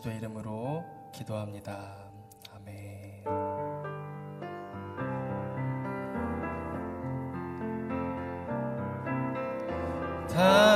[0.00, 2.10] 그리스도의 이름으로 기도합니다.
[2.54, 3.24] 아멘.
[10.28, 10.69] 다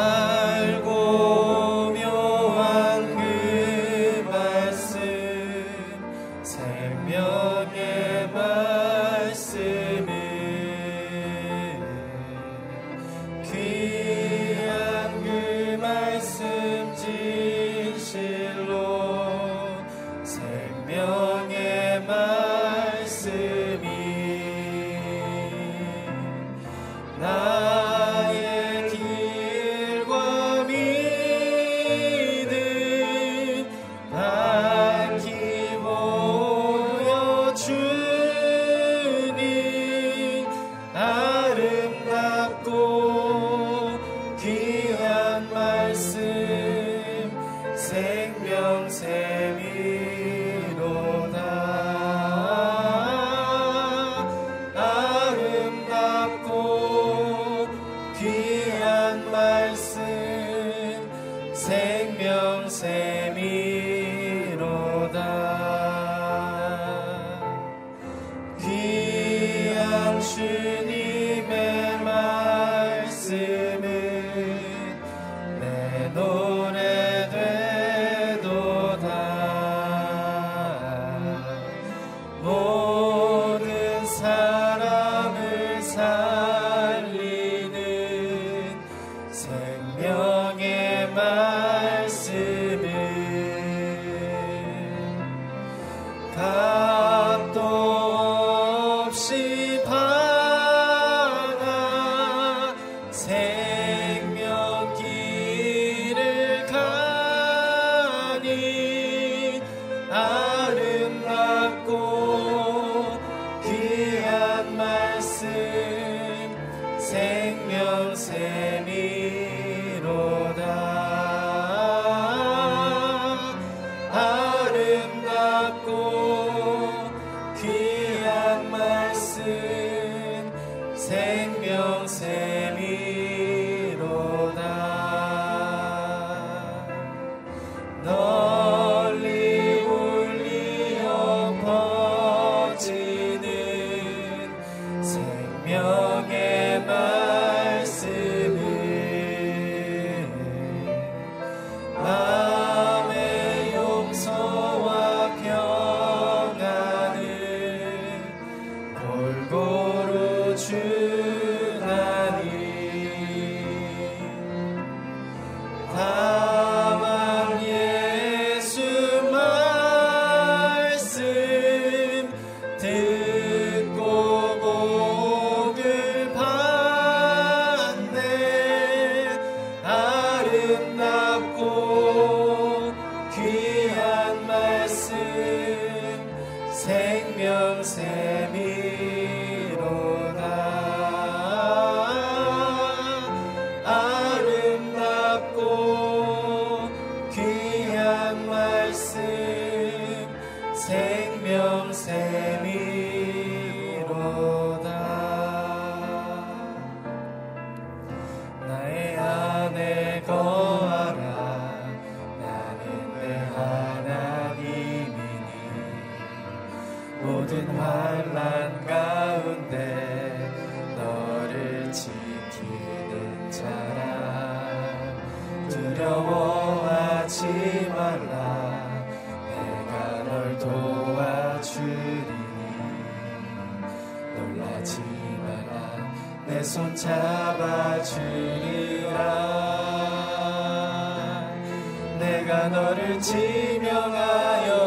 [242.18, 244.83] 내가 너를 지명하여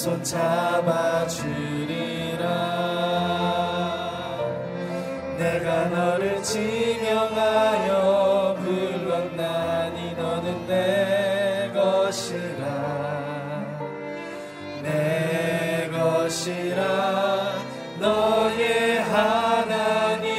[0.00, 1.60] 손 잡아주리라.
[5.36, 7.86] 내가 너를 지명하여
[8.60, 12.64] 불렀나니 너는 내 것이라.
[14.82, 17.52] 내 것이라.
[18.00, 20.30] 너의 하나님이라.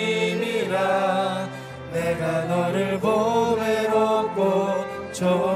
[1.94, 4.42] 내가 너를 보배롭고
[5.14, 5.51] 존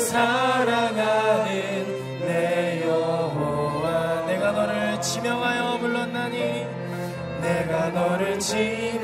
[0.00, 1.50] 사랑하는
[2.20, 6.66] 내 여호와 내가 너를 지명하여 불렀나니
[7.42, 8.99] 내가 너를 지명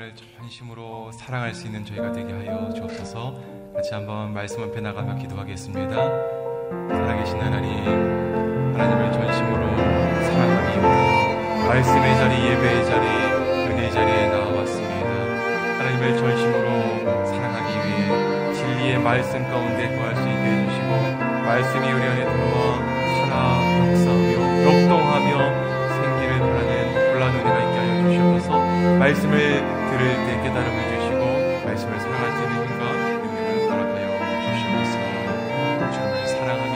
[0.00, 3.34] 하나님만을 전심으로 사랑할 수 있는 저희가 되게 하여 주옵소서.
[3.74, 5.94] 같이 한번 말씀 앞에 나가며 기도하겠습니다.
[6.88, 7.84] 살아계신 하나님
[8.74, 9.76] 하나님을 전심으로
[10.24, 10.80] 사랑하기
[11.68, 15.10] 말씀의 자리 예배의 자리 은혜의 자리에 나와왔습니다.
[15.78, 20.88] 하나님을 전심으로 사랑하기 위해 진리의 말씀 가운데 거할 수 있게 해주시고
[21.44, 22.78] 말씀이 우리 안에 들어와
[23.28, 23.36] 살아
[23.84, 24.32] 역사하며
[24.64, 25.28] 역동하며
[25.90, 28.98] 생기를 바라는 놀라운 은혜가 있게 하여 주시옵소서.
[28.98, 31.20] 말씀을 들을 때 깨달음을 주시고
[31.66, 32.82] 말씀을 사랑할 수 있는 힘과
[33.18, 34.06] 능력을 허락하여
[34.46, 34.94] 주시옵소서.
[35.92, 36.74] 주님을 사랑하며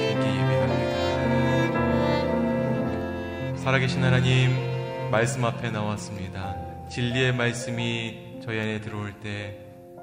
[0.00, 0.96] 주님께 예배합니다.
[3.56, 4.30] 살아계신 하나님
[5.10, 6.56] 말씀 앞에 나왔습니다.
[6.88, 9.58] 진리의 말씀이 저희 안에 들어올 때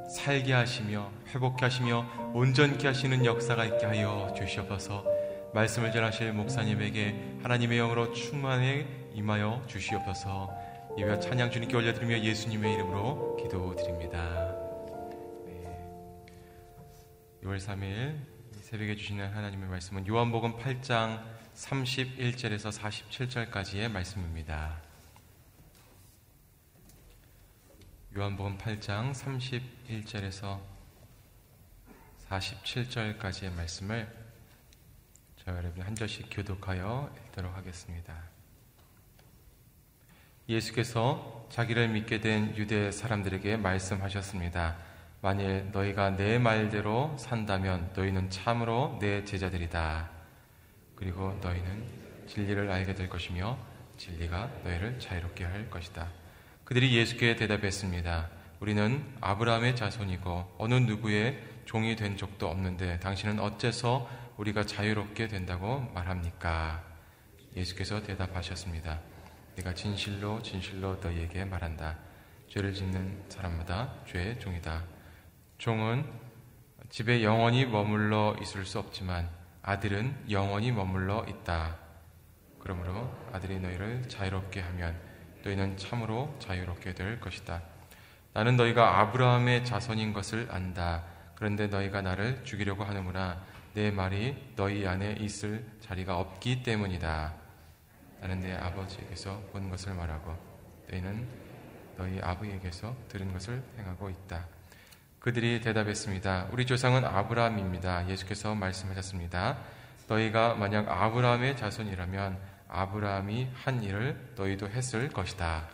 [0.09, 5.03] 살게 하시며 회복케 하시며 온전케 하시는 역사가 있게 하여 주시옵소서.
[5.53, 10.49] 말씀을 전하실 목사님에게 하나님의 영으로 충만에 임하여 주시옵소서
[10.97, 14.55] 예배와 찬양 주님께 올려드리며 예수님의 이름으로 기도드립니다
[15.45, 15.89] 네.
[17.43, 18.17] 6월 3일
[18.61, 21.23] 새벽에 주시는 하나님의 말씀은 요한복음 8장
[21.55, 24.81] 31절에서 47절까지의 말씀입니다
[28.15, 30.59] 요한복음 8장 31절에서
[32.29, 34.07] 47절까지의 말씀을
[35.43, 38.42] 저와 여러분 한 절씩 교독하여 읽도록 하겠습니다.
[40.49, 44.75] 예수께서 자기를 믿게 된 유대 사람들에게 말씀하셨습니다.
[45.21, 50.09] 만일 너희가 내 말대로 산다면 너희는 참으로 내 제자들이다.
[50.95, 51.85] 그리고 너희는
[52.27, 53.57] 진리를 알게 될 것이며
[53.97, 56.09] 진리가 너희를 자유롭게 할 것이다.
[56.65, 58.29] 그들이 예수께 대답했습니다.
[58.59, 66.83] 우리는 아브라함의 자손이고 어느 누구의 종이 된 적도 없는데 당신은 어째서 우리가 자유롭게 된다고 말합니까?
[67.55, 69.12] 예수께서 대답하셨습니다.
[69.55, 71.97] 내가 진실로 진실로 너희에게 말한다.
[72.49, 74.83] 죄를 짓는 사람마다 죄의 종이다.
[75.57, 76.05] 종은
[76.89, 79.29] 집에 영원히 머물러 있을 수 없지만
[79.61, 81.77] 아들은 영원히 머물러 있다.
[82.59, 84.99] 그러므로 아들이 너희를 자유롭게 하면
[85.43, 87.61] 너희는 참으로 자유롭게 될 것이다.
[88.33, 91.03] 나는 너희가 아브라함의 자손인 것을 안다.
[91.35, 93.43] 그런데 너희가 나를 죽이려고 하는구나.
[93.73, 97.42] 내 말이 너희 안에 있을 자리가 없기 때문이다.
[98.23, 100.33] 나는 내 아버지에게서 본 것을 말하고
[100.89, 101.27] 너희는
[101.97, 104.47] 너희 아버지에게서 들은 것을 행하고 있다.
[105.19, 106.47] 그들이 대답했습니다.
[106.53, 108.07] 우리 조상은 아브라함입니다.
[108.07, 109.57] 예수께서 말씀하셨습니다.
[110.07, 112.39] 너희가 만약 아브라함의 자손이라면
[112.69, 115.67] 아브라함이 한 일을 너희도 했을 것이다.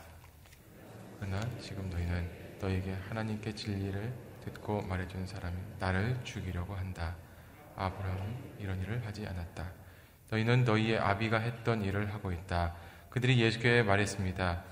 [1.20, 4.12] 그러나 지금 너희는 너에게 하나님께 진리를
[4.44, 7.16] 듣고 말해준 사람이 나를 죽이려고 한다.
[7.76, 9.79] 아브라함은 이런 일을 하지 않았다.
[10.32, 12.76] 너희는 너희의 아비가 했던 일을 하고 있다.
[13.10, 14.64] 그들이 예수께 말했습니다.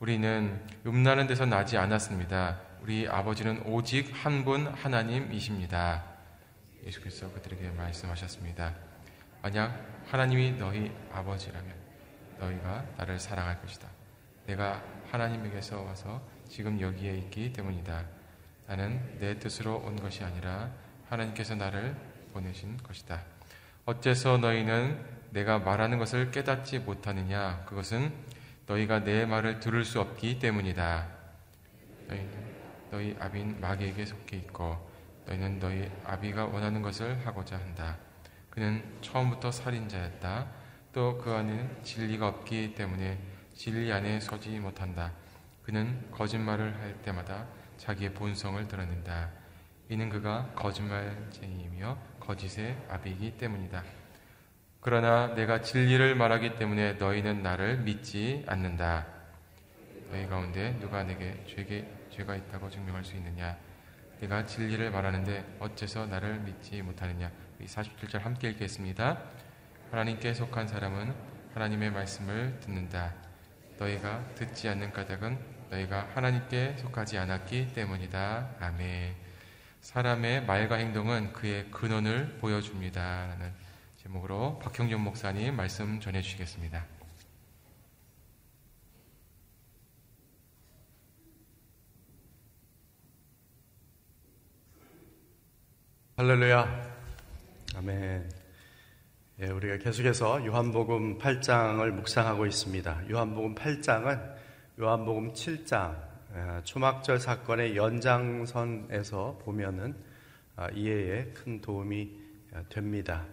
[0.00, 2.60] 우리는 음란한 데서 나지 않았습니다.
[2.82, 6.04] 우리 아버지는 오직 한 분 하나님이십니다.
[6.84, 8.74] 예수께서 그들에게 말씀하셨습니다.
[9.42, 11.74] 만약 하나님이 너희 아버지라면
[12.38, 13.88] 너희가 나를 사랑할 것이다.
[14.46, 18.04] 내가 하나님에게서 와서 지금 여기에 있기 때문이다.
[18.66, 20.70] 나는 내 뜻으로 온 것이 아니라
[21.08, 21.96] 하나님께서 나를
[22.32, 23.20] 보내신 것이다.
[23.86, 25.00] 어째서 너희는
[25.30, 27.64] 내가 말하는 것을 깨닫지 못하느냐?
[27.66, 28.12] 그것은
[28.66, 31.06] 너희가 내 말을 들을 수 없기 때문이다.
[32.08, 32.56] 너희는
[32.90, 34.90] 너희 아비인 마귀에게 속해 있고
[35.26, 37.96] 너희는 너희 아비가 원하는 것을 하고자 한다.
[38.50, 40.46] 그는 처음부터 살인자였다.
[40.92, 43.20] 또 그 안에는 진리가 없기 때문에
[43.54, 45.12] 진리 안에 서지 못한다.
[45.62, 49.30] 그는 거짓말을 할 때마다 자기의 본성을 드러낸다.
[49.90, 53.82] 이는 그가 거짓말쟁이이며 거짓의 아비이기 때문이다.
[54.80, 59.06] 그러나 내가 진리를 말하기 때문에 너희는 나를 믿지 않는다.
[60.10, 63.56] 너희 가운데 누가 내게 죄게, 죄가 있다고 증명할 수 있느냐?
[64.20, 67.30] 내가 진리를 말하는데 어째서 나를 믿지 못하느냐?
[67.60, 69.20] 47절 함께 읽겠습니다.
[69.90, 71.14] 하나님께 속한 사람은
[71.54, 73.14] 하나님의 말씀을 듣는다.
[73.78, 75.38] 너희가 듣지 않는 까닭은
[75.70, 78.56] 너희가 하나님께 속하지 않았기 때문이다.
[78.60, 79.25] 아멘.
[79.86, 83.28] 사람의 말과 행동은 그의 근원을 보여줍니다.
[83.28, 83.52] 라는
[83.98, 86.84] 제목으로 박형준 목사님 말씀 전해 주시겠습니다.
[96.16, 96.96] 할렐루야.
[97.76, 98.28] 아멘.
[99.38, 103.08] 예, 우리가 계속해서 요한복음 8장을 묵상하고 있습니다.
[103.08, 104.34] 요한복음 8장은
[104.80, 106.15] 요한복음 7장 예,
[106.64, 109.94] 초막절 사건의 연장선에서 보면은
[110.56, 112.10] 아, 이해에 큰 도움이
[112.54, 113.24] 아, 됩니다.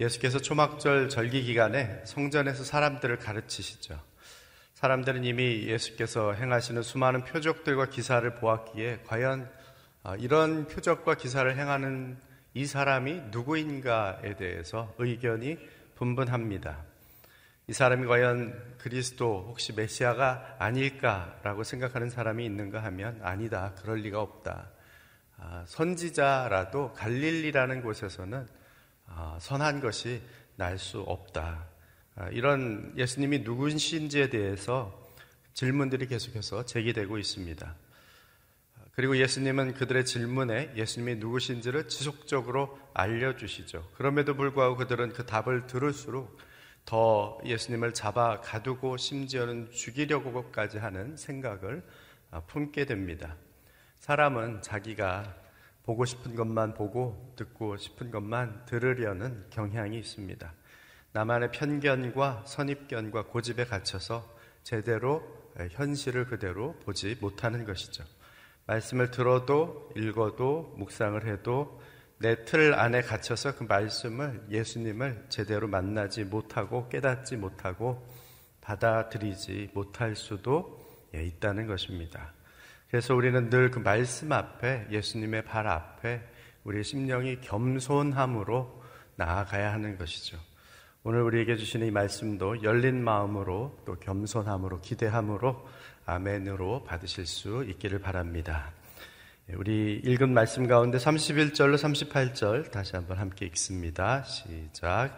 [0.00, 4.00] 예수께서 초막절 절기 기간에 성전에서 사람들을 가르치시죠.
[4.74, 9.48] 사람들은 이미 예수께서 행하시는 수많은 표적들과 기사를 보았기에 과연
[10.02, 12.16] 아, 이런 표적과 기사를 행하는
[12.54, 15.58] 이 사람이 누구인가에 대해서 의견이
[15.94, 16.91] 분분합니다.
[17.72, 23.72] 이 사람이 과연 그리스도 혹시 메시아가 아닐까라고 생각하는 사람이 있는가 하면 아니다.
[23.80, 24.68] 그럴 리가 없다.
[25.38, 28.46] 아, 선지자라도 갈릴리라는 곳에서는
[29.06, 30.20] 아, 선한 것이
[30.56, 31.64] 날 수 없다.
[32.32, 35.10] 이런 예수님이 누구신지에 대해서
[35.54, 37.74] 질문들이 계속해서 제기되고 있습니다.
[38.92, 43.92] 그리고 예수님은 그들의 질문에 예수님이 누구신지를 지속적으로 알려주시죠.
[43.94, 46.51] 그럼에도 불구하고 그들은 그 답을 들을수록
[46.84, 51.82] 더 예수님을 잡아 가두고 심지어는 죽이려고까지 하는 생각을
[52.30, 53.36] 아, 품게 됩니다.
[53.98, 55.34] 사람은 자기가
[55.84, 60.52] 보고 싶은 것만 보고 듣고 싶은 것만 들으려는 경향이 있습니다.
[61.12, 64.26] 나만의 편견과 선입견과 고집에 갇혀서
[64.62, 65.22] 제대로
[65.72, 68.04] 현실을 그대로 보지 못하는 것이죠.
[68.66, 71.81] 말씀을 들어도 읽어도 묵상을 해도
[72.22, 78.06] 내 틀 안에 갇혀서 그 말씀을 예수님을 제대로 만나지 못하고 깨닫지 못하고
[78.60, 80.80] 받아들이지 못할 수도
[81.16, 82.32] 예, 있다는 것입니다.
[82.88, 86.22] 그래서 우리는 늘 그 말씀 앞에 예수님의 발 앞에
[86.62, 88.82] 우리의 심령이 겸손함으로
[89.16, 90.38] 나아가야 하는 것이죠.
[91.02, 95.66] 오늘 우리에게 주시는 이 말씀도 열린 마음으로 또 겸손함으로 기대함으로
[96.06, 98.70] 아멘으로 받으실 수 있기를 바랍니다.
[99.50, 104.22] 예, 우리 읽은 말씀 가운데 31절로 38절 다시 한번 함께 읽습니다.
[104.22, 105.16] 시작.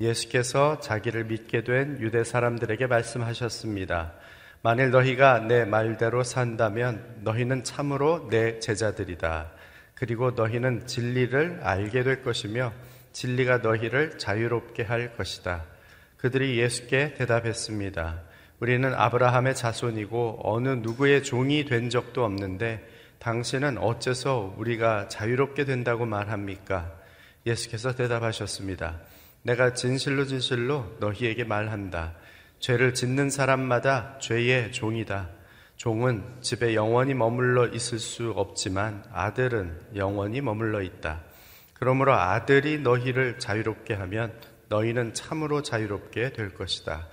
[0.00, 4.14] 예수께서 자기를 믿게 된 유대 사람들에게 말씀하셨습니다.
[4.62, 9.52] 만일 너희가 내 말대로 산다면 너희는 참으로 내 제자들이다.
[9.94, 12.72] 그리고 너희는 진리를 알게 될 것이며
[13.12, 15.66] 진리가 너희를 자유롭게 할 것이다.
[16.16, 18.22] 그들이 예수께 대답했습니다.
[18.60, 26.90] 우리는 아브라함의 자손이고 어느 누구의 종이 된 적도 없는데 당신은 어째서 우리가 자유롭게 된다고 말합니까?
[27.44, 28.98] 예수께서 대답하셨습니다.
[29.42, 32.14] 내가 진실로 진실로 너희에게 말한다.
[32.60, 35.28] 죄를 짓는 사람마다 죄의 종이다.
[35.76, 41.20] 종은 집에 영원히 머물러 있을 수 없지만 아들은 영원히 머물러 있다.
[41.74, 44.32] 그러므로 아들이 너희를 자유롭게 하면
[44.68, 47.06] 너희는 참으로 자유롭게 될 것이다.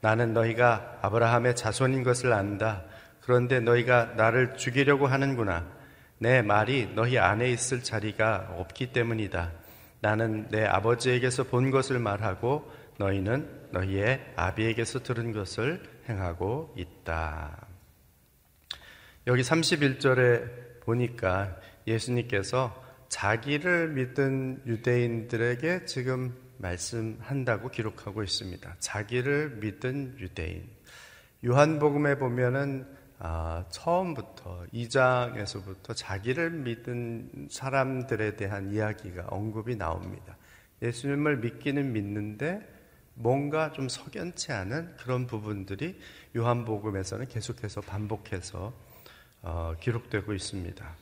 [0.00, 2.84] 나는 너희가 아브라함의 자손인 것을 안다.
[3.22, 5.66] 그런데 너희가 나를 죽이려고 하는구나.
[6.18, 9.52] 내 말이 너희 안에 있을 자리가 없기 때문이다.
[10.00, 17.66] 나는 내 아버지에게서 본 것을 말하고 너희는 너희의 아비에게서 들은 것을 행하고 있다.
[19.28, 28.76] 여기 31절에 보니까 예수님께서 자기를 믿은 유대인들에게 지금 말씀한다고 기록하고 있습니다.
[28.78, 30.68] 자기를 믿은 유대인.
[31.44, 32.86] 요한복음에 보면은
[33.24, 40.36] 아, 처음부터 2장에서부터 자기를 믿은 사람들에 대한 이야기가 언급이 나옵니다.
[40.82, 42.60] 예수님을 믿기는 믿는데
[43.14, 45.96] 뭔가 좀 석연치 않은 그런 부분들이
[46.34, 48.72] 요한복음에서는 계속해서 반복해서
[49.42, 50.96] 어, 기록되고 있습니다.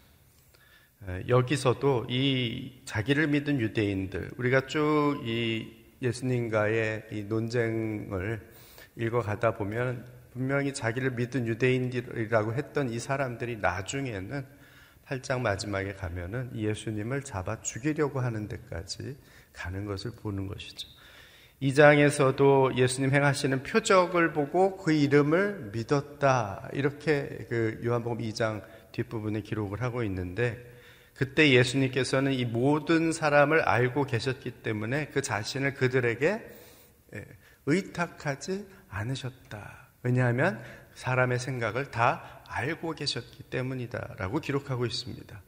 [1.28, 8.40] 여기서도 이 자기를 믿은 유대인들 우리가 쭉 이 예수님과의 이 논쟁을
[8.96, 14.44] 읽어가다 보면 분명히 자기를 믿은 유대인이라고 했던 이 사람들이 나중에는
[15.06, 19.16] 8장 마지막에 가면은 예수님을 잡아 죽이려고 하는 데까지
[19.52, 20.88] 가는 것을 보는 것이죠.
[21.62, 26.70] 2장에서도 예수님 행하시는 표적을 보고 그 이름을 믿었다.
[26.72, 30.64] 이렇게 그 요한복음 2장 뒷부분에 기록을 하고 있는데
[31.14, 36.50] 그때 예수님께서는 이 모든 사람을 알고 계셨기 때문에 그 자신을 그들에게
[37.14, 37.26] 예,
[37.66, 39.79] 의탁하지 않으셨다.
[40.02, 40.62] 왜냐하면
[40.94, 45.40] 사람의 생각을 다 알고 계셨기 때문이다라고 기록하고 있습니다.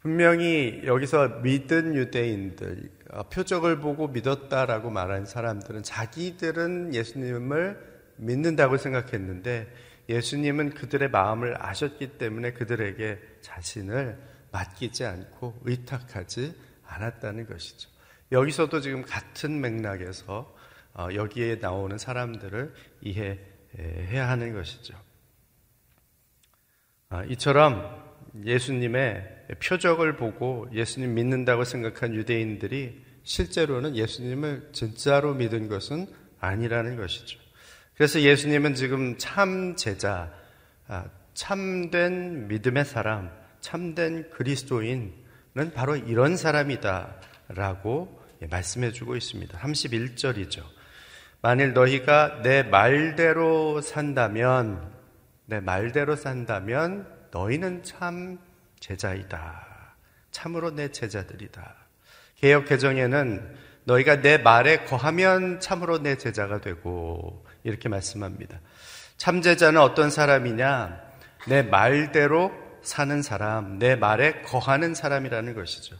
[0.00, 9.68] 분명히 여기서 믿은 유대인들, 어, 표적을 보고 믿었다라고 말한 사람들은 자기들은 예수님을 믿는다고 생각했는데
[10.08, 14.18] 예수님은 그들의 마음을 아셨기 때문에 그들에게 자신을
[14.52, 16.54] 맡기지 않고 의탁하지
[16.86, 17.90] 않았다는 것이죠.
[18.32, 20.54] 여기서도 지금 같은 맥락에서
[20.94, 23.38] 어, 여기에 나오는 사람들을 이해
[23.78, 24.94] 해야 하는 것이죠.
[27.10, 28.04] 아, 이처럼
[28.44, 36.06] 예수님의 표적을 보고 예수님 믿는다고 생각한 유대인들이 실제로는 예수님을 진짜로 믿은 것은
[36.40, 37.38] 아니라는 것이죠.
[37.94, 40.32] 그래서 예수님은 지금 참 제자,
[40.86, 45.12] 아, 참된 믿음의 사람, 참된 그리스도인은
[45.74, 49.58] 바로 이런 사람이다라고 말씀해 주고 있습니다.
[49.58, 50.77] 31절이죠.
[51.40, 54.92] 만일 너희가 내 말대로 산다면,
[55.46, 58.38] 내 말대로 산다면 너희는 참
[58.80, 59.94] 제자이다.
[60.30, 61.74] 참으로 내 제자들이다.
[62.36, 68.60] 개혁 개정에는 너희가 내 말에 거하면 참으로 내 제자가 되고 이렇게 말씀합니다.
[69.16, 71.00] 참 제자는 어떤 사람이냐?
[71.46, 75.96] 내 말대로 사는 사람, 내 말에 거하는 사람이라는 것이죠.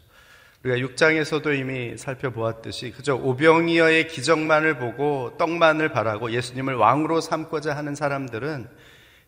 [0.68, 8.68] 우리가 6장에서도 이미 살펴보았듯이 그저 오병이어의 기적만을 보고 떡만을 바라고 예수님을 왕으로 삼고자 하는 사람들은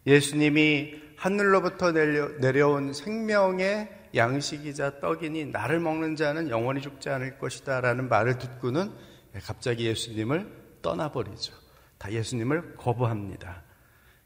[0.06, 8.08] 예수님이 하늘로부터 내려, 온 생명의 양식이자 떡이니 나를 먹는 자는 영원히 죽지 않을 것이다 라는
[8.08, 8.92] 말을 듣고는
[9.44, 10.46] 갑자기 예수님을
[10.82, 11.54] 떠나버리죠.
[11.98, 13.62] 다 예수님을 거부합니다.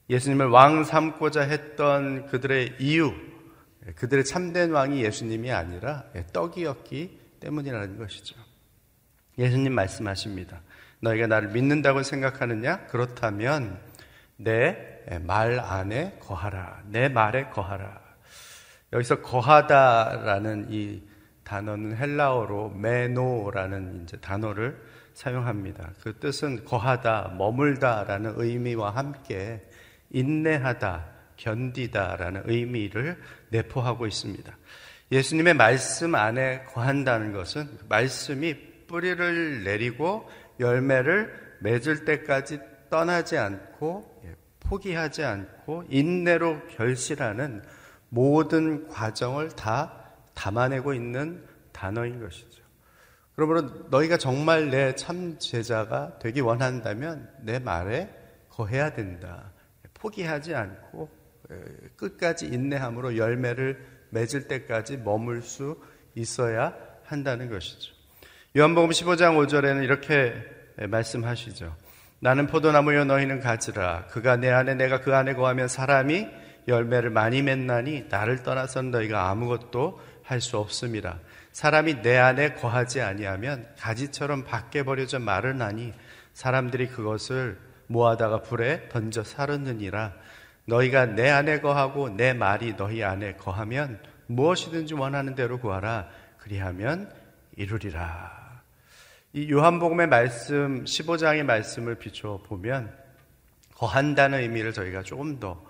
[0.09, 3.13] 예수님을 왕 삼고자 했던 그들의 이유,
[3.97, 8.37] 그들의 참된 왕이 예수님이 아니라 떡이었기 때문이라는 것이죠.
[9.39, 10.61] 예수님 말씀하십니다.
[11.01, 12.87] 너희가 나를 믿는다고 생각하느냐?
[12.87, 13.79] 그렇다면
[14.37, 16.83] 내 말 안에 거하라.
[16.87, 18.01] 내 말에 거하라.
[18.93, 21.03] 여기서 거하다라는 이
[21.43, 24.81] 단어는 헬라어로 메노라는 이제 단어를
[25.13, 25.91] 사용합니다.
[26.03, 29.63] 그 뜻은 거하다, 머물다라는 의미와 함께
[30.11, 33.21] 인내하다, 견디다라는 의미를
[33.55, 34.57] 내포하고 있습니다.
[35.13, 45.25] 예수님의 말씀 안에 거한다는 것은 말씀이 뿌리를 내리고 열매를 맺을 때까지 떠나지 않고 예, 포기하지
[45.25, 47.63] 않고 인내로 결실하는
[48.09, 52.63] 모든 과정을 다 담아내고 있는 단어인 것이죠.
[53.35, 58.09] 그러므로 너희가 정말 내 참 제자가 되기 원한다면 내 말에
[58.49, 59.51] 거해야 된다.
[59.95, 61.24] 포기하지 않고
[61.97, 63.79] 끝까지 인내함으로 열매를
[64.11, 65.81] 맺을 때까지 머물 수
[66.15, 67.93] 있어야 한다는 것이죠.
[68.57, 70.35] 요한복음 15장 5절에는 이렇게
[70.77, 71.75] 말씀하시죠.
[72.21, 74.07] 나는 포도나무여 너희는 가지라.
[74.07, 76.27] 그가 내 안에 내가 그 안에 거하면 사람이
[76.69, 81.19] 열매를 많이 맺나니 나를 떠나선 너희가 아무것도 할 수 없음이라.
[81.53, 85.93] 사람이 내 안에 거하지 아니하면 가지처럼 밖에 버려져 마르나니
[86.33, 90.15] 사람들이 그것을 모아다가 불에 던져 사르느니라.
[90.67, 96.09] 너희가 내 안에 거하고 내 말이 너희 안에 거하면 무엇이든지 원하는 대로 구하라.
[96.39, 97.13] 그리하면
[97.57, 98.63] 이루리라.
[99.33, 102.93] 이 요한복음의 말씀, 15장의 말씀을 비춰 보면
[103.75, 105.65] 거한다는 의미를 저희가 조금 더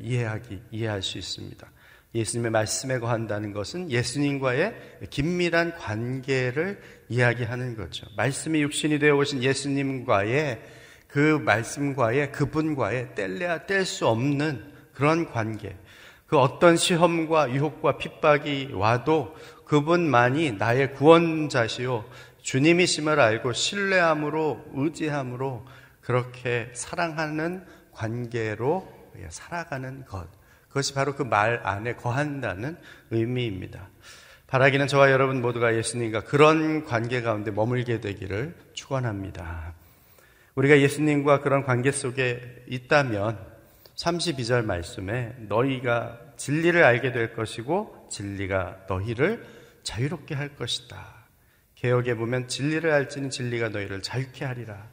[0.00, 1.66] 이해하기, 이해할 수 있습니다.
[2.14, 4.74] 예수님의 말씀에 거한다는 것은 예수님과의
[5.08, 8.06] 긴밀한 관계를 이야기하는 거죠.
[8.16, 10.60] 말씀이 육신이 되어 오신 예수님과의
[11.12, 15.76] 그 말씀과의 그분과의 뗄래야 뗄 수 없는 그런 관계.
[16.26, 22.06] 그 어떤 시험과 유혹과 핍박이 와도 그분만이 나의 구원자시요
[22.40, 25.66] 주님이심을 알고 신뢰함으로 의지함으로
[26.00, 28.90] 그렇게 사랑하는 관계로
[29.28, 30.26] 살아가는 것.
[30.68, 32.78] 그것이 바로 그 말 안에 거한다는
[33.10, 33.88] 의미입니다.
[34.46, 39.74] 바라기는 저와 여러분 모두가 예수님과 그런 관계 가운데 머물게 되기를 축원합니다.
[40.54, 43.38] 우리가 예수님과 그런 관계 속에 있다면
[43.96, 49.46] 32절 말씀에 너희가 진리를 알게 될 것이고 진리가 너희를
[49.82, 51.22] 자유롭게 할 것이다.
[51.74, 54.88] 개혁에 보면 진리를 알지는 진리가 너희를 자유케 하리라.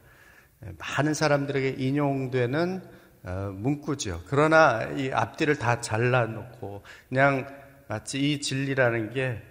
[0.78, 2.82] 많은 사람들에게 인용되는
[3.24, 4.24] 어, 문구죠.
[4.28, 7.48] 그러나 이 앞뒤를 다 잘라놓고 그냥
[7.88, 9.42] 마치 이 진리라는 게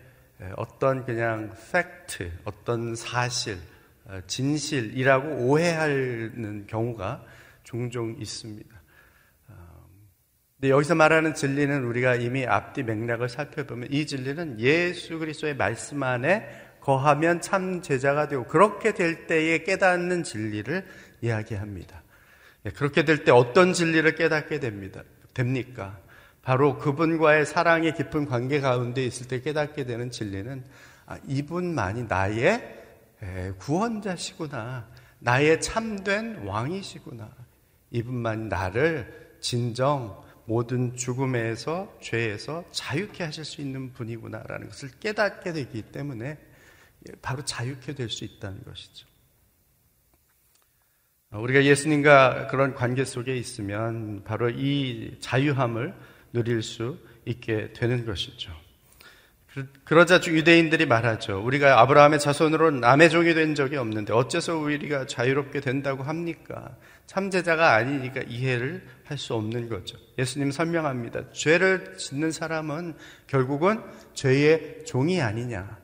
[0.57, 3.77] 어떤 그냥 팩트, 어떤 사실, 어,
[4.27, 7.25] 진실이라고 오해하는 경우가
[7.62, 8.83] 종종 있습니다.
[9.49, 9.55] 어,
[10.57, 16.49] 근데 여기서 말하는 진리는 우리가 이미 앞뒤 맥락을 살펴보면 이 진리는 예수 그리스도의 말씀 안에
[16.81, 20.87] 거하면 참 제자가 되고 그렇게 될 때에 깨닫는 진리를
[21.21, 22.03] 이야기합니다.
[22.64, 25.03] 예, 그렇게 될 때 어떤 진리를 깨닫게 됩니다.
[25.35, 25.99] 됩니까?
[26.42, 30.64] 바로 그분과의 사랑의 깊은 관계 가운데 있을 때 깨닫게 되는 진리는
[31.05, 32.77] 아, 이분만이 나의
[33.59, 34.88] 구원자시구나.
[35.20, 37.31] 나의 참된 왕이시구나.
[37.90, 46.38] 이분만 나를 진정 모든 죽음에서 죄에서 자유케 하실 수 있는 분이구나라는 것을 깨닫게 되기 때문에
[47.20, 49.07] 바로 자유케 될 수 있다는 것이죠.
[51.31, 55.94] 우리가 예수님과 그런 관계 속에 있으면 바로 이 자유함을
[56.33, 58.50] 누릴 수 있게 되는 것이죠.
[59.85, 61.42] 그러자 유대인들이 말하죠.
[61.44, 66.77] 우리가 아브라함의 자손으로 남의 종이 된 적이 없는데 어째서 우리가 자유롭게 된다고 합니까?
[67.07, 69.97] 참제자가 아니니까 이해를 할 수 없는 거죠.
[70.18, 71.33] 예수님 설명합니다.
[71.33, 72.94] 죄를 짓는 사람은
[73.27, 73.81] 결국은
[74.12, 75.79] 죄의 종이 아니냐.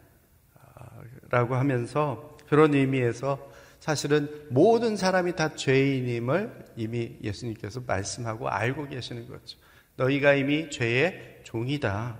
[1.30, 9.58] 라고 하면서 그런 의미에서 사실은 모든 사람이 다 죄인임을 이미 예수님께서 말씀하고 알고 계시는 거죠.
[9.96, 12.18] 너희가 이미 죄의 종이다.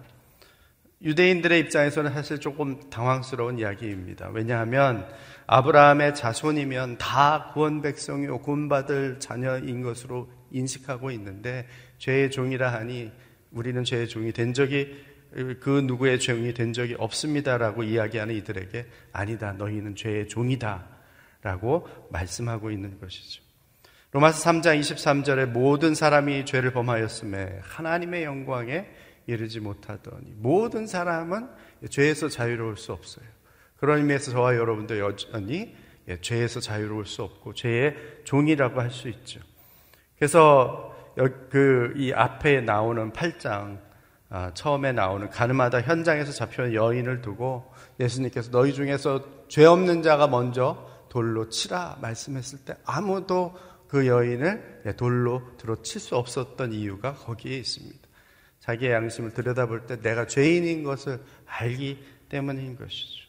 [1.05, 4.31] 유대인들의 입장에서는 사실 조금 당황스러운 이야기입니다.
[4.33, 5.07] 왜냐하면
[5.47, 11.67] 아브라함의 자손이면 다 구원 백성이요 구원받을 자녀인 것으로 인식하고 있는데
[11.99, 13.13] 죄의 종이라 하니
[13.51, 14.97] 우리는 죄의 종이 된 적이
[15.61, 23.43] 그 누구의 종이 된 적이 없습니다라고 이야기하는 이들에게 아니다 너희는 죄의 종이다라고 말씀하고 있는 것이죠.
[24.13, 28.87] 로마서 3장 23절에 모든 사람이 죄를 범하였음에 하나님의 영광에
[29.27, 31.49] 이르지 못하더니 모든 사람은
[31.91, 33.25] 죄에서 자유로울 수 없어요.
[33.77, 35.75] 그런 의미에서 저와 여러분도 여전히
[36.09, 39.41] 예, 죄에서 자유로울 수 없고 죄의 종이라고 할 수 있죠.
[40.19, 40.95] 그래서
[41.49, 43.79] 그 이 앞에 나오는 8장
[44.31, 50.91] 아, 처음에 나오는 가늠하다 현장에서 잡혀온 여인을 두고 예수님께서 너희 중에서 죄 없는 자가 먼저
[51.09, 53.55] 돌로 치라 말씀했을 때 아무도
[53.87, 58.01] 그 여인을 돌로 들어 칠 수 없었던 이유가 거기에 있습니다.
[58.65, 63.25] 자기의 양심을 들여다볼 때 내가 죄인인 것을 알기 때문인 것이죠.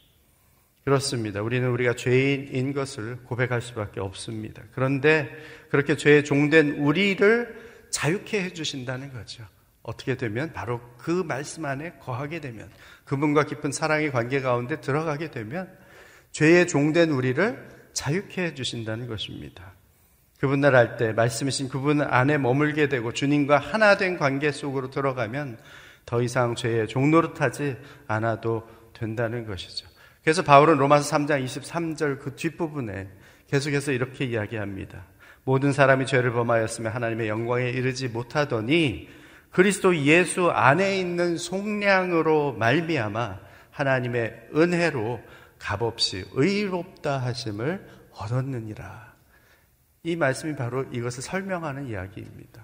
[0.86, 1.42] 그렇습니다.
[1.42, 4.64] 우리는 우리가 죄인인 것을 고백할 수밖에 없습니다.
[4.72, 5.30] 그런데
[5.70, 9.46] 그렇게 죄에 종된 우리를 자유케 해주신다는 거죠.
[9.82, 12.70] 어떻게 되면 바로 그 말씀 안에 거하게 되면
[13.04, 15.70] 그분과 깊은 사랑의 관계 가운데 들어가게 되면
[16.32, 19.74] 죄에 종된 우리를 자유케 해주신다는 것입니다.
[20.46, 25.58] 그분을 알때 말씀이신 그분 안에 머물게 되고 주님과 하나 된 관계 속으로 들어가면
[26.06, 29.88] 더 이상 죄의 종노릇하지 않아도 된다는 것이죠.
[30.24, 33.08] 그래서 바울은 로마서 3장 23절 그 뒷부분에
[33.50, 35.04] 계속해서 이렇게 이야기합니다.
[35.46, 39.10] 모든 사람이 죄를 범하였으면 하나님의 영광에 이르지 못하더니
[39.50, 43.40] 그리스도 예수 안에 있는 속량으로 말미암아
[43.72, 45.22] 하나님의 은혜로
[45.58, 49.15] 값없이 의롭다 하심을 얻었느니라.
[50.06, 52.64] 이 말씀이 바로 이것을 설명하는 이야기입니다.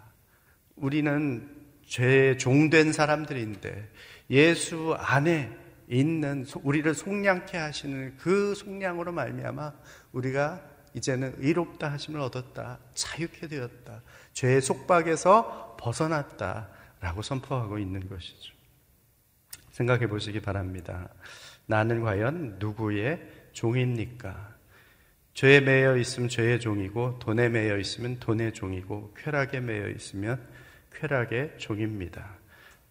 [0.75, 1.49] 우리는
[1.87, 3.89] 죄에 종된 사람들인데
[4.29, 5.51] 예수 안에
[5.89, 9.73] 있는 우리를 속량케 하시는 그 속량으로 말미암아
[10.11, 10.61] 우리가
[10.93, 12.77] 이제는 의롭다 하심을 얻었다.
[12.93, 14.03] 자유케 되었다.
[14.33, 18.53] 죄의 속박에서 벗어났다 라고 선포하고 있는 것이죠.
[19.71, 21.09] 생각해 보시기 바랍니다.
[21.65, 23.19] 나는 과연 누구의
[23.53, 24.50] 종입니까?
[25.41, 30.39] 죄에 매여 있으면 죄의 종이고 돈에 매여 있으면 돈의 종이고 쾌락에 매여 있으면
[30.93, 32.37] 쾌락의 종입니다.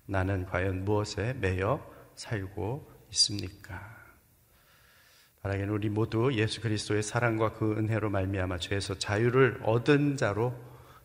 [0.06, 1.80] 나는 과연 무엇에 매여
[2.16, 3.80] 살고 있습니까?
[5.42, 10.52] 바라기는 우리 모두 예수 그리스도의 사랑과 그 은혜로 말미암아 죄에서 자유를 얻은 자로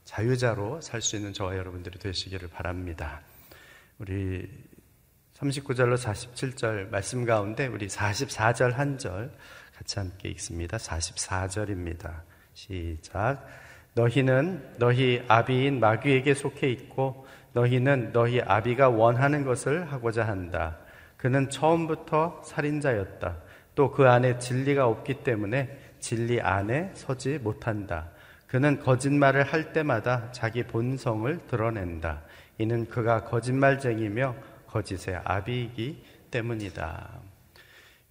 [0.03, 3.21] 자유자로 살 수 있는 저와 여러분들이 되시기를 바랍니다.
[3.99, 4.49] 우리
[5.35, 9.31] 39절로 47절 말씀 가운데 우리 44절 한 절
[9.75, 10.77] 같이 함께 읽습니다.
[10.77, 12.21] 44절입니다.
[12.53, 13.45] 시작.
[13.93, 20.77] 너희는 너희 아비인 마귀에게 속해 있고 너희는 너희 아비가 원하는 것을 하고자 한다.
[21.17, 23.37] 그는 처음부터 살인자였다.
[23.75, 28.09] 또 그 안에 진리가 없기 때문에 진리 안에 서지 못한다.
[28.47, 32.21] 그는 거짓말을 할 때마다 자기 본성을 드러낸다.
[32.57, 34.35] 이는 그가 거짓말쟁이며
[34.67, 37.24] 거짓의 아비이기 때문이다.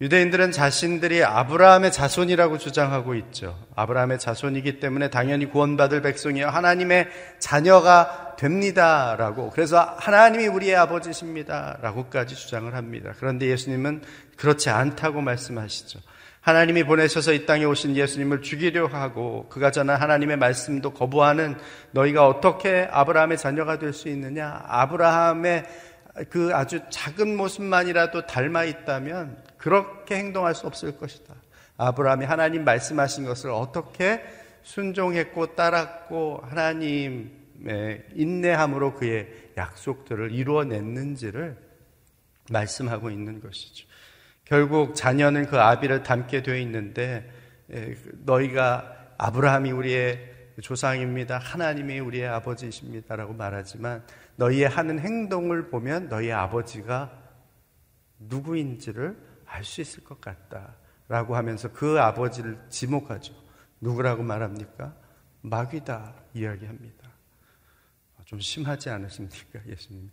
[0.01, 3.57] 유대인들은 자신들이 아브라함의 자손이라고 주장하고 있죠.
[3.75, 6.47] 아브라함의 자손이기 때문에 당연히 구원받을 백성이요.
[6.49, 7.07] 하나님의
[7.39, 9.51] 자녀가 됩니다라고.
[9.51, 13.13] 그래서 하나님이 우리의 아버지십니다라고까지 주장을 합니다.
[13.17, 14.01] 그런데 예수님은
[14.35, 15.99] 그렇지 않다고 말씀하시죠.
[16.41, 21.55] 하나님이 보내셔서 이 땅에 오신 예수님을 죽이려 하고 그가 전한 하나님의 말씀도 거부하는
[21.91, 24.61] 너희가 어떻게 아브라함의 자녀가 될 수 있느냐?
[24.67, 25.63] 아브라함의
[26.29, 31.33] 그 아주 작은 모습만이라도 닮아 있다면 그렇게 행동할 수 없을 것이다.
[31.77, 34.23] 아브라함이 하나님 말씀하신 것을 어떻게
[34.63, 41.57] 순종했고 따랐고 하나님의 인내함으로 그의 약속들을 이루어냈는지를
[42.49, 43.87] 말씀하고 있는 것이죠.
[44.45, 47.29] 결국 자녀는 그 아비를 닮게 되어 있는데
[48.25, 51.37] 너희가 아브라함이 우리의 조상입니다.
[51.37, 54.05] 하나님이 우리의 아버지이십니다라고 말하지만
[54.37, 57.11] 너희의 하는 행동을 보면 너희 아버지가
[58.19, 63.33] 누구인지를 알 수 있을 것 같다라고 하면서 그 아버지를 지목하죠.
[63.79, 64.95] 누구라고 말합니까?
[65.41, 67.09] 마귀다 이야기합니다.
[68.25, 70.09] 좀 심하지 않으십니까, 예수님?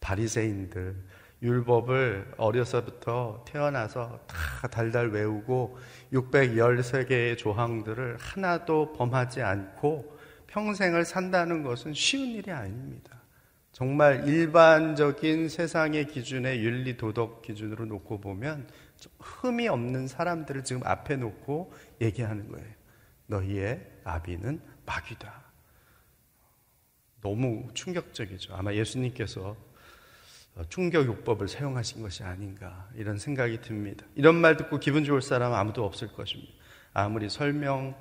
[0.00, 0.96] 바리새인들
[1.42, 5.76] 율법을 어려서부터 태어나서 다 달달 외우고
[6.12, 13.20] 613개의 조항들을 하나도 범하지 않고 평생을 산다는 것은 쉬운 일이 아닙니다.
[13.72, 18.68] 정말 일반적인 세상의 기준의 윤리 도덕 기준으로 놓고 보면
[19.18, 22.68] 흠이 없는 사람들을 지금 앞에 놓고 얘기하는 거예요.
[23.26, 25.42] 너희의 아비는 마귀다.
[27.22, 28.54] 너무 충격적이죠.
[28.54, 29.56] 아마 예수님께서
[30.68, 34.04] 충격요법을 사용하신 것이 아닌가 이런 생각이 듭니다.
[34.14, 36.52] 이런 말 듣고 기분 좋을 사람 아무도 없을 것입니다.
[36.92, 37.94] 아무리 설명하고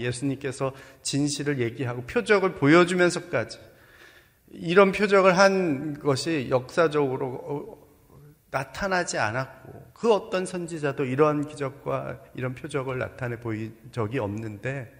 [0.00, 3.58] 예수님께서 진실을 얘기하고 표적을 보여주면서까지
[4.50, 7.82] 이런 표적을 한 것이 역사적으로 어,
[8.50, 14.92] 나타나지 않았고 그 어떤 선지자도 이런 기적과 이런 표적을 나타내 보인 적이 없는데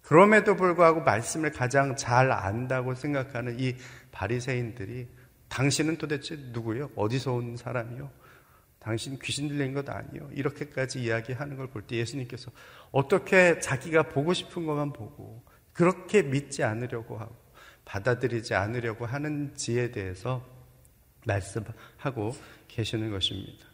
[0.00, 3.74] 그럼에도 불구하고 말씀을 가장 잘 안다고 생각하는 이
[4.12, 5.08] 바리새인들이
[5.48, 6.90] 당신은 도대체 누구요?
[6.96, 8.10] 어디서 온 사람이요?
[8.78, 10.28] 당신 귀신 들린 것 아니요?
[10.32, 12.50] 이렇게까지 이야기하는 걸 볼 때 예수님께서
[12.92, 17.34] 어떻게 자기가 보고 싶은 것만 보고 그렇게 믿지 않으려고 하고
[17.84, 20.44] 받아들이지 않으려고 하는지에 대해서
[21.26, 22.32] 말씀하고
[22.68, 23.65] 계시는 것입니다.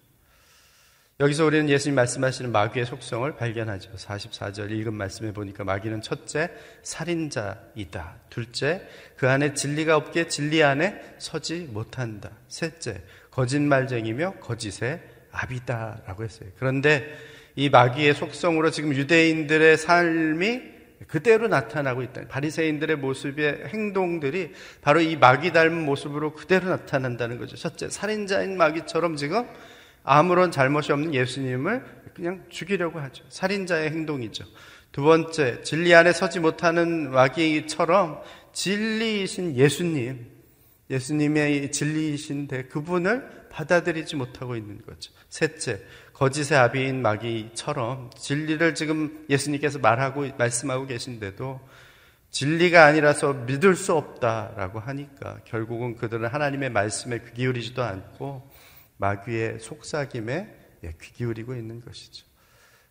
[1.22, 3.92] 여기서 우리는 예수님 말씀하시는 마귀의 속성을 발견하죠.
[3.92, 6.50] 44절 읽은 말씀에 보니까 마귀는 첫째,
[6.82, 8.16] 살인자이다.
[8.28, 8.82] 둘째,
[9.16, 12.30] 그 안에 진리가 없기에 진리 안에 서지 못한다.
[12.48, 16.02] 셋째, 거짓말쟁이며 거짓의 압이다.
[16.08, 16.48] 라고 했어요.
[16.58, 17.16] 그런데
[17.54, 20.72] 이 마귀의 속성으로 지금 유대인들의 삶이
[21.06, 22.26] 그대로 나타나고 있다.
[22.26, 27.54] 바리새인들의 모습의 행동들이 바로 이 마귀 닮은 모습으로 그대로 나타난다는 거죠.
[27.54, 29.46] 첫째, 살인자인 마귀처럼 지금
[30.04, 31.84] 아무런 잘못이 없는 예수님을
[32.14, 33.24] 그냥 죽이려고 하죠.
[33.28, 34.44] 살인자의 행동이죠.
[34.92, 38.20] 두 번째, 진리 안에 서지 못하는 마귀처럼
[38.52, 40.26] 진리이신 예수님,
[40.90, 45.12] 예수님의 진리이신데 그분을 받아들이지 못하고 있는 거죠.
[45.30, 45.80] 셋째,
[46.12, 51.60] 거짓의 아비인 마귀처럼 진리를 지금 예수님께서 말하고, 말씀하고 계신데도
[52.30, 58.50] 진리가 아니라서 믿을 수 없다라고 하니까 결국은 그들은 하나님의 말씀에 귀 기울이지도 않고
[58.98, 62.26] 마귀의 속삭임에 예, 귀 기울이고 있는 것이죠.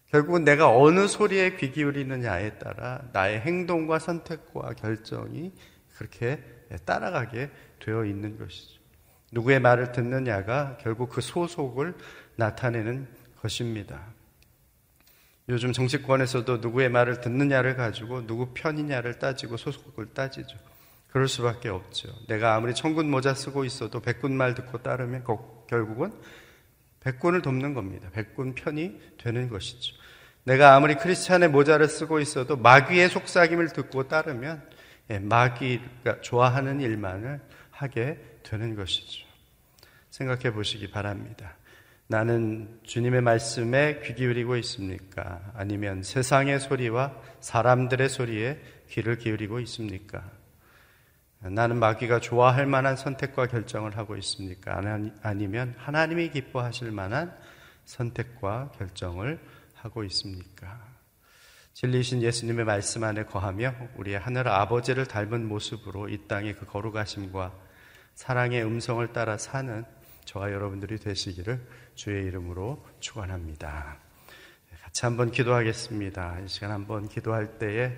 [0.09, 5.53] 결국은 내가 어느 소리에 귀 기울이느냐에 따라 나의 행동과 선택과 결정이
[5.95, 8.79] 그렇게 예, 따라가게 되어 있는 것이죠.
[9.31, 11.95] 누구의 말을 듣느냐가 결국 그 소속을
[12.35, 13.07] 나타내는
[13.41, 14.05] 것입니다.
[15.49, 20.57] 요즘 정치권에서도 누구의 말을 듣느냐를 가지고 누구 편이냐를 따지고 소속을 따지죠.
[21.09, 22.09] 그럴 수밖에 없죠.
[22.27, 25.23] 내가 아무리 천군 모자 쓰고 있어도 백군 말 듣고 따르면
[25.71, 26.13] 결국은
[26.99, 28.09] 백군을 돕는 겁니다.
[28.11, 29.95] 백군 편이 되는 것이죠.
[30.43, 34.61] 내가 아무리 크리스찬의 모자를 쓰고 있어도 마귀의 속삭임을 듣고 따르면
[35.09, 37.39] 예, 마귀가 좋아하는 일만을
[37.71, 39.25] 하게 되는 것이죠.
[40.09, 41.55] 생각해 보시기 바랍니다.
[42.07, 45.41] 나는 주님의 말씀에 귀 기울이고 있습니까?
[45.55, 50.29] 아니면 세상의 소리와 사람들의 소리에 귀를 기울이고 있습니까?
[51.43, 54.79] 나는 마귀가 좋아할 만한 선택과 결정을 하고 있습니까?
[55.23, 57.35] 아니면 하나님이 기뻐하실 만한
[57.85, 59.39] 선택과 결정을
[59.73, 60.79] 하고 있습니까?
[61.73, 67.51] 진리신 예수님의 말씀 안에 거하며 우리의 하늘 아버지를 닮은 모습으로 이 땅의 그 거룩하심과
[68.13, 69.83] 사랑의 음성을 따라 사는
[70.25, 73.97] 저와 여러분들이 되시기를 주의 이름으로 축원합니다.
[74.83, 76.41] 같이 한번 기도하겠습니다.
[76.41, 77.97] 이 시간 한번 기도할 때에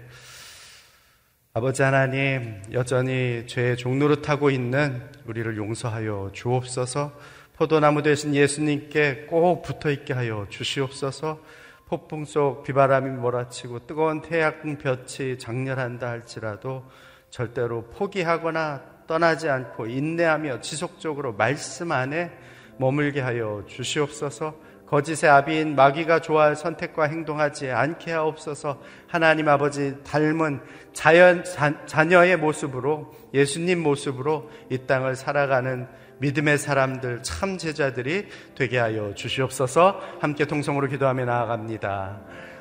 [1.56, 7.14] 아버지 하나님 여전히 죄의 종노릇하고 있는 우리를 용서하여 주옵소서.
[7.56, 11.40] 포도나무 되신 예수님께 꼭 붙어 있게 하여 주시옵소서.
[11.86, 16.86] 폭풍 속 비바람이 몰아치고 뜨거운 태양 볕이 장렬한다 할지라도
[17.30, 22.32] 절대로 포기하거나 떠나지 않고 인내하며 지속적으로 말씀 안에
[22.80, 24.56] 머물게 하여 주시옵소서
[24.94, 30.62] 거짓의 아비인 마귀가 좋아할 선택과 행동하지 않게 하옵소서 하나님 아버지 닮은
[30.94, 35.88] 자연, 자, 자녀의 모습으로 예수님 모습으로 이 땅을 살아가는
[36.20, 42.20] 믿음의 사람들, 참 제자들이 되게 하여 주시옵소서 함께 통성으로 기도하며 나아갑니다.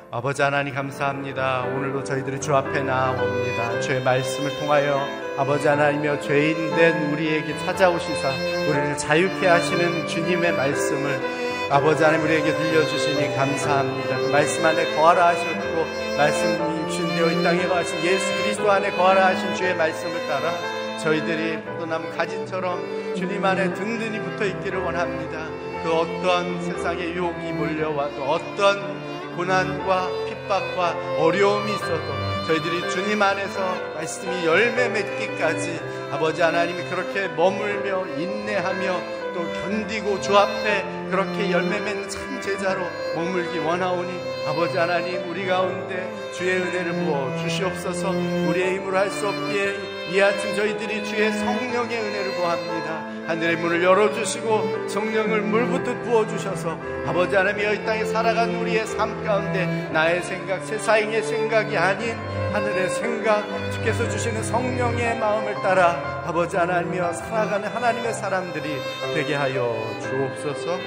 [0.09, 1.65] 아버지 하나님 감사합니다.
[1.65, 3.79] 오늘도 저희들이 주 앞에 나옵니다.
[3.79, 8.29] 주의 말씀을 통하여 아버지 하나님여 죄인 된 우리에게 찾아오시사
[8.69, 14.17] 우리를 자유케 하시는 주님의 말씀을 아버지 하나님 우리에게 들려주시니 감사합니다.
[14.17, 15.85] 그 말씀 안에 거하라 하셨고
[16.17, 20.53] 말씀이 주신되어 이 땅에 거하신 예수 그리스도 안에 거하라 하신 주의 말씀을 따라
[20.99, 25.47] 저희들이 포도나무 가진처럼 주님 안에 든든히 붙어 있기를 원합니다.
[25.83, 33.59] 그 어떤 세상의 유혹이 몰려와도 어떤 고난과 핍박과 어려움이 있어도 저희들이 주님 안에서
[33.95, 35.79] 말씀이 열매 맺기까지
[36.11, 42.81] 아버지 하나님이 그렇게 머물며 인내하며 또 견디고 주 앞에 그렇게 열매 맺는 참 제자로
[43.15, 44.11] 머물기 원하오니
[44.47, 49.75] 아버지 하나님 우리 가운데 주의 은혜를 부어 주시옵소서 우리의 힘으로 할 수 없기에
[50.11, 53.12] 이 아침 저희들이 주의 성령의 은혜를 구합니다.
[53.27, 60.21] 하늘의 문을 열어주시고 성령을 물붓듯 부어주셔서 아버지 하나님이 이 땅에 살아간 우리의 삶 가운데 나의
[60.23, 62.15] 생각, 세상의 생각이 아닌
[62.53, 68.77] 하늘의 생각, 주께서 주시는 성령의 마음을 따라 아버지 하나님이와 살아가는 하나님의 사람들이
[69.13, 70.77] 되게 하여 주옵소서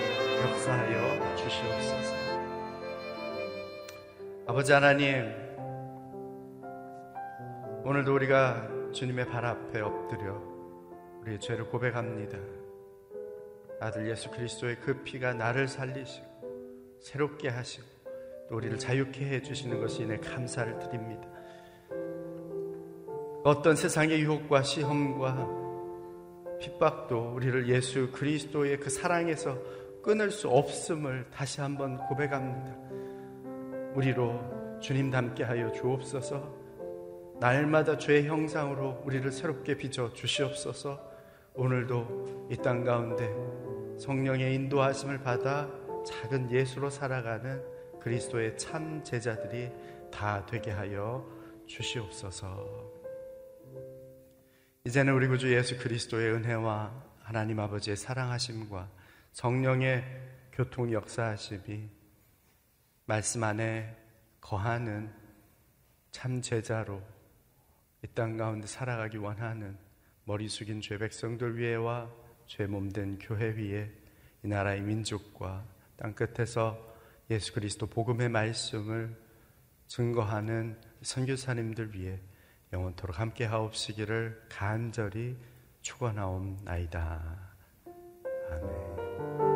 [0.42, 2.16] 역사하여 주시옵소서.
[4.46, 5.34] 아버지 하나님,
[7.84, 10.45] 오늘도 우리가 주님의 발 앞에 엎드려
[11.26, 12.38] 우리의 죄를 고백합니다.
[13.80, 17.84] 아들 예수 그리스도의 그 피가 나를 살리시고 새롭게 하시고
[18.48, 21.28] 또 우리를 자유케 해 주시는 것이 내 감사를 드립니다.
[23.42, 25.66] 어떤 세상의 유혹과 시험과
[26.60, 29.58] 핍박도 우리를 예수 그리스도의 그 사랑에서
[30.02, 32.76] 끊을 수 없음을 다시 한번 고백합니다.
[33.94, 36.54] 우리로 주님 닮게 하여 주옵소서.
[37.40, 41.15] 날마다 죄의 형상으로 우리를 새롭게 빚어 주시옵소서.
[41.56, 43.28] 오늘도 이 땅 가운데
[43.98, 45.68] 성령의 인도하심을 받아
[46.04, 47.62] 작은 예수로 살아가는
[48.00, 49.70] 그리스도의 참 제자들이
[50.12, 51.26] 다 되게 하여
[51.66, 52.92] 주시옵소서.
[54.84, 56.92] 이제는 우리 구주 예수 그리스도의 은혜와
[57.22, 58.88] 하나님 아버지의 사랑하심과
[59.32, 60.04] 성령의
[60.52, 61.88] 교통 역사하심이
[63.06, 63.96] 말씀 안에
[64.40, 65.12] 거하는
[66.12, 67.02] 참 제자로
[68.04, 69.76] 이 땅 가운데 살아가기 원하는
[70.28, 72.10] 머리 숙인 죄 백성들 위에와
[72.46, 73.88] 죄 몸된 교회 위에
[74.42, 75.64] 이 나라의 민족과
[75.96, 76.76] 땅 끝에서
[77.30, 79.16] 예수 그리스도 복음의 말씀을
[79.86, 82.20] 증거하는 선교사님들 위해
[82.72, 85.36] 영원토록 함께 하옵시기를 간절히
[85.80, 87.54] 축원하옵나이다.
[88.50, 89.55] 아멘.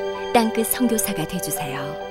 [0.33, 2.10] 땅끝 성교사가 되주세요